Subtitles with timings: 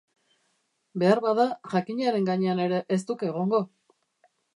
[1.01, 1.43] Beharbada
[1.73, 3.61] jakinaren gainean ere ez duk egongo!...